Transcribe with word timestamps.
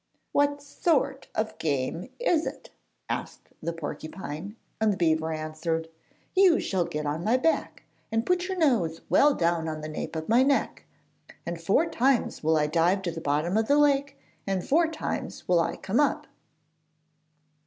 'What 0.31 0.63
sort 0.63 1.27
of 1.35 1.59
game 1.59 2.09
is 2.19 2.47
it?' 2.47 2.71
asked 3.07 3.49
the 3.61 3.71
porcupine, 3.71 4.55
and 4.79 4.91
the 4.91 4.97
beaver 4.97 5.31
answered: 5.31 5.89
'You 6.33 6.59
shall 6.59 6.85
get 6.85 7.05
on 7.05 7.23
my 7.23 7.37
back, 7.37 7.83
and 8.11 8.25
put 8.25 8.47
your 8.47 8.57
nose 8.57 9.01
well 9.11 9.35
down 9.35 9.69
on 9.69 9.81
the 9.81 9.87
nape 9.87 10.15
of 10.15 10.27
my 10.27 10.41
neck, 10.41 10.85
and 11.45 11.61
four 11.61 11.85
times 11.87 12.43
will 12.43 12.57
I 12.57 12.65
dive 12.65 13.03
to 13.03 13.11
the 13.11 13.21
bottom 13.21 13.57
of 13.57 13.67
the 13.67 13.77
lake, 13.77 14.17
and 14.47 14.67
four 14.67 14.87
times 14.87 15.47
will 15.47 15.59
I 15.59 15.75
come 15.75 15.99
up!' 15.99 16.25